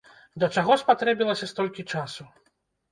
Для 0.39 0.47
чаго 0.55 0.79
спатрэбілася 0.83 1.51
столькі 1.53 1.89
часу? 1.95 2.23